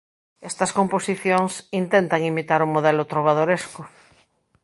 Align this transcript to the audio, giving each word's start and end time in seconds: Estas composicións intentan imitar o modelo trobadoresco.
Estas 0.49 0.71
composicións 0.79 1.53
intentan 1.81 2.21
imitar 2.31 2.59
o 2.63 2.71
modelo 2.75 3.03
trobadoresco. 3.11 3.81